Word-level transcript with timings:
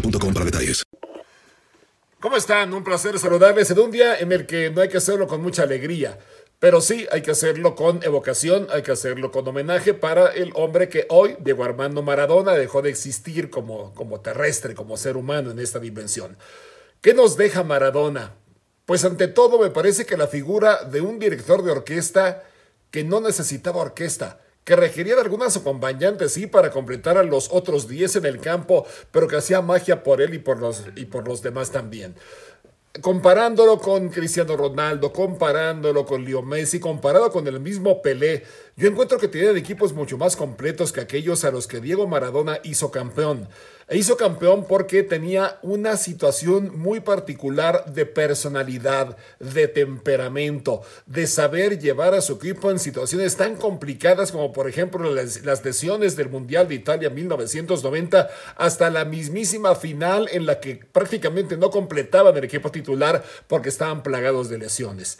para 0.00 0.44
detalles. 0.44 0.82
¿Cómo 2.20 2.36
están? 2.36 2.72
Un 2.72 2.82
placer 2.82 3.18
saludarles 3.18 3.70
en 3.70 3.78
un 3.78 3.90
día 3.90 4.18
en 4.18 4.32
el 4.32 4.46
que 4.46 4.70
no 4.70 4.80
hay 4.80 4.88
que 4.88 4.96
hacerlo 4.96 5.26
con 5.26 5.42
mucha 5.42 5.62
alegría, 5.62 6.18
pero 6.58 6.80
sí 6.80 7.06
hay 7.12 7.22
que 7.22 7.30
hacerlo 7.30 7.74
con 7.74 8.02
evocación, 8.02 8.66
hay 8.72 8.82
que 8.82 8.92
hacerlo 8.92 9.30
con 9.30 9.46
homenaje 9.46 9.94
para 9.94 10.28
el 10.28 10.52
hombre 10.54 10.88
que 10.88 11.06
hoy, 11.10 11.36
Diego 11.40 11.64
Armando 11.64 12.02
Maradona, 12.02 12.52
dejó 12.52 12.82
de 12.82 12.90
existir 12.90 13.50
como, 13.50 13.92
como 13.94 14.20
terrestre, 14.20 14.74
como 14.74 14.96
ser 14.96 15.16
humano 15.16 15.50
en 15.50 15.58
esta 15.58 15.78
dimensión. 15.78 16.36
¿Qué 17.00 17.12
nos 17.12 17.36
deja 17.36 17.62
Maradona? 17.62 18.34
Pues 18.86 19.04
ante 19.04 19.28
todo 19.28 19.60
me 19.60 19.70
parece 19.70 20.06
que 20.06 20.16
la 20.16 20.26
figura 20.26 20.84
de 20.84 21.00
un 21.00 21.18
director 21.18 21.62
de 21.62 21.72
orquesta 21.72 22.44
que 22.90 23.04
no 23.04 23.20
necesitaba 23.20 23.82
orquesta, 23.82 24.40
que 24.66 24.74
requería 24.74 25.14
de 25.14 25.20
algunas 25.20 25.56
acompañantes, 25.56 26.32
sí, 26.32 26.48
para 26.48 26.72
completar 26.72 27.16
a 27.16 27.22
los 27.22 27.50
otros 27.52 27.86
10 27.86 28.16
en 28.16 28.26
el 28.26 28.40
campo, 28.40 28.84
pero 29.12 29.28
que 29.28 29.36
hacía 29.36 29.62
magia 29.62 30.02
por 30.02 30.20
él 30.20 30.34
y 30.34 30.40
por 30.40 30.58
los, 30.58 30.82
y 30.96 31.04
por 31.04 31.26
los 31.26 31.40
demás 31.40 31.70
también. 31.70 32.16
Comparándolo 33.00 33.78
con 33.78 34.08
Cristiano 34.08 34.56
Ronaldo, 34.56 35.12
comparándolo 35.12 36.04
con 36.04 36.24
Leo 36.24 36.42
Messi, 36.42 36.80
comparado 36.80 37.30
con 37.30 37.46
el 37.46 37.60
mismo 37.60 38.02
Pelé, 38.02 38.42
yo 38.74 38.88
encuentro 38.88 39.18
que 39.18 39.28
tienen 39.28 39.56
equipos 39.56 39.92
mucho 39.92 40.18
más 40.18 40.34
completos 40.34 40.92
que 40.92 41.00
aquellos 41.00 41.44
a 41.44 41.52
los 41.52 41.68
que 41.68 41.80
Diego 41.80 42.08
Maradona 42.08 42.58
hizo 42.64 42.90
campeón. 42.90 43.48
E 43.88 43.96
hizo 43.96 44.16
campeón 44.16 44.64
porque 44.66 45.04
tenía 45.04 45.60
una 45.62 45.96
situación 45.96 46.76
muy 46.76 46.98
particular 46.98 47.84
de 47.84 48.04
personalidad, 48.04 49.16
de 49.38 49.68
temperamento, 49.68 50.82
de 51.06 51.28
saber 51.28 51.78
llevar 51.78 52.12
a 52.12 52.20
su 52.20 52.32
equipo 52.32 52.72
en 52.72 52.80
situaciones 52.80 53.36
tan 53.36 53.54
complicadas 53.54 54.32
como 54.32 54.52
por 54.52 54.68
ejemplo 54.68 55.14
las, 55.14 55.64
lesiones 55.64 56.16
del 56.16 56.30
Mundial 56.30 56.66
de 56.66 56.74
Italia 56.74 57.10
1990 57.10 58.28
hasta 58.56 58.90
la 58.90 59.04
mismísima 59.04 59.76
final 59.76 60.28
en 60.32 60.46
la 60.46 60.58
que 60.58 60.80
prácticamente 60.90 61.56
no 61.56 61.70
completaban 61.70 62.36
el 62.36 62.42
equipo 62.42 62.72
titular 62.72 63.22
porque 63.46 63.68
estaban 63.68 64.02
plagados 64.02 64.48
de 64.48 64.58
lesiones. 64.58 65.18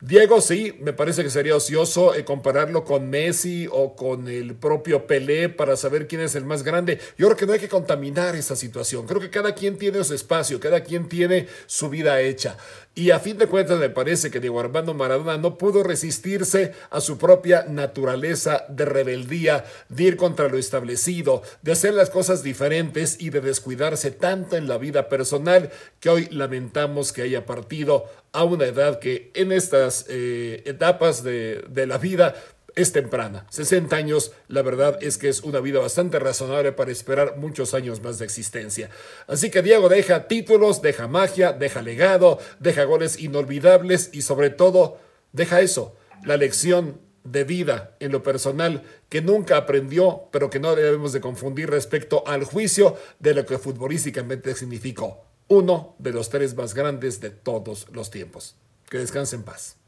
Diego, 0.00 0.40
sí, 0.40 0.76
me 0.80 0.92
parece 0.92 1.24
que 1.24 1.30
sería 1.30 1.56
ocioso 1.56 2.14
eh, 2.14 2.24
compararlo 2.24 2.84
con 2.84 3.10
Messi 3.10 3.66
o 3.68 3.96
con 3.96 4.28
el 4.28 4.54
propio 4.54 5.08
Pelé 5.08 5.48
para 5.48 5.76
saber 5.76 6.06
quién 6.06 6.20
es 6.20 6.36
el 6.36 6.44
más 6.44 6.62
grande. 6.62 7.00
Yo 7.18 7.26
creo 7.26 7.36
que 7.36 7.46
no 7.46 7.52
hay 7.54 7.58
que 7.58 7.68
contaminar 7.68 8.36
esa 8.36 8.54
situación. 8.54 9.08
Creo 9.08 9.20
que 9.20 9.28
cada 9.28 9.56
quien 9.56 9.76
tiene 9.76 10.04
su 10.04 10.14
espacio, 10.14 10.60
cada 10.60 10.84
quien 10.84 11.08
tiene 11.08 11.48
su 11.66 11.88
vida 11.88 12.20
hecha. 12.20 12.56
Y 12.94 13.10
a 13.10 13.18
fin 13.18 13.38
de 13.38 13.48
cuentas 13.48 13.80
me 13.80 13.90
parece 13.90 14.30
que 14.30 14.38
Diego 14.38 14.60
Armando 14.60 14.94
Maradona 14.94 15.36
no 15.36 15.58
pudo 15.58 15.82
resistirse 15.82 16.74
a 16.90 17.00
su 17.00 17.18
propia 17.18 17.64
naturaleza 17.68 18.66
de 18.68 18.84
rebeldía, 18.84 19.64
de 19.88 20.04
ir 20.04 20.16
contra 20.16 20.48
lo 20.48 20.58
establecido, 20.58 21.42
de 21.62 21.72
hacer 21.72 21.94
las 21.94 22.10
cosas 22.10 22.44
diferentes 22.44 23.20
y 23.20 23.30
de 23.30 23.40
descuidarse 23.40 24.12
tanto 24.12 24.56
en 24.56 24.68
la 24.68 24.78
vida 24.78 25.08
personal 25.08 25.70
que 25.98 26.08
hoy 26.08 26.28
lamentamos 26.30 27.12
que 27.12 27.22
haya 27.22 27.46
partido 27.46 28.06
a 28.32 28.44
una 28.44 28.66
edad 28.66 28.98
que 28.98 29.30
en 29.34 29.52
estas 29.52 30.06
eh, 30.08 30.62
etapas 30.66 31.22
de, 31.22 31.64
de 31.68 31.86
la 31.86 31.98
vida 31.98 32.34
es 32.78 32.92
temprana. 32.92 33.46
60 33.50 33.94
años, 33.96 34.32
la 34.46 34.62
verdad 34.62 34.98
es 35.02 35.18
que 35.18 35.28
es 35.28 35.40
una 35.40 35.60
vida 35.60 35.80
bastante 35.80 36.18
razonable 36.18 36.72
para 36.72 36.92
esperar 36.92 37.36
muchos 37.36 37.74
años 37.74 38.02
más 38.02 38.18
de 38.18 38.24
existencia. 38.24 38.88
Así 39.26 39.50
que 39.50 39.62
Diego 39.62 39.88
deja 39.88 40.28
títulos, 40.28 40.80
deja 40.80 41.08
magia, 41.08 41.52
deja 41.52 41.82
legado, 41.82 42.38
deja 42.60 42.84
goles 42.84 43.18
inolvidables 43.18 44.10
y 44.12 44.22
sobre 44.22 44.50
todo 44.50 44.98
deja 45.32 45.60
eso, 45.60 45.96
la 46.24 46.36
lección 46.36 47.00
de 47.24 47.44
vida 47.44 47.96
en 48.00 48.12
lo 48.12 48.22
personal 48.22 48.82
que 49.08 49.22
nunca 49.22 49.56
aprendió, 49.56 50.28
pero 50.30 50.48
que 50.48 50.60
no 50.60 50.74
debemos 50.76 51.12
de 51.12 51.20
confundir 51.20 51.68
respecto 51.68 52.26
al 52.26 52.44
juicio 52.44 52.96
de 53.18 53.34
lo 53.34 53.44
que 53.44 53.58
futbolísticamente 53.58 54.54
significó. 54.54 55.27
Uno 55.50 55.94
de 55.98 56.12
los 56.12 56.28
tres 56.28 56.54
más 56.54 56.74
grandes 56.74 57.22
de 57.22 57.30
todos 57.30 57.88
los 57.90 58.10
tiempos. 58.10 58.54
Que 58.90 58.98
descanse 58.98 59.34
en 59.34 59.44
paz. 59.44 59.78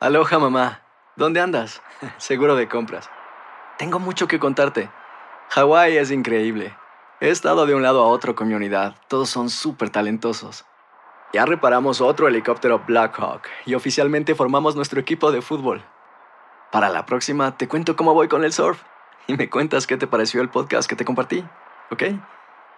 Aloha 0.00 0.38
mamá, 0.38 0.82
¿dónde 1.14 1.40
andas? 1.40 1.82
Seguro 2.16 2.56
de 2.56 2.66
compras. 2.66 3.10
Tengo 3.76 3.98
mucho 3.98 4.28
que 4.28 4.38
contarte. 4.38 4.90
Hawái 5.50 5.98
es 5.98 6.10
increíble. 6.10 6.74
He 7.20 7.28
estado 7.28 7.66
de 7.66 7.74
un 7.74 7.82
lado 7.82 8.02
a 8.02 8.06
otro 8.06 8.34
con 8.34 8.48
mi 8.48 8.54
unidad. 8.54 8.96
Todos 9.08 9.28
son 9.28 9.50
súper 9.50 9.90
talentosos. 9.90 10.64
Ya 11.34 11.44
reparamos 11.44 12.00
otro 12.00 12.28
helicóptero 12.28 12.82
Blackhawk 12.86 13.42
y 13.66 13.74
oficialmente 13.74 14.34
formamos 14.34 14.74
nuestro 14.74 15.00
equipo 15.00 15.32
de 15.32 15.42
fútbol. 15.42 15.84
Para 16.72 16.88
la 16.88 17.04
próxima 17.04 17.58
te 17.58 17.68
cuento 17.68 17.94
cómo 17.94 18.14
voy 18.14 18.28
con 18.28 18.42
el 18.42 18.54
surf 18.54 18.82
y 19.26 19.36
me 19.36 19.50
cuentas 19.50 19.86
qué 19.86 19.98
te 19.98 20.06
pareció 20.06 20.40
el 20.40 20.48
podcast 20.48 20.88
que 20.88 20.96
te 20.96 21.04
compartí, 21.04 21.44
¿ok? 21.90 22.02